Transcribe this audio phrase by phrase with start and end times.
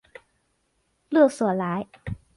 [1.11, 1.85] 勒索莱。